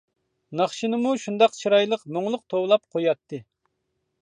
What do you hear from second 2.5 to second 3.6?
توۋلاپ قوياتتى.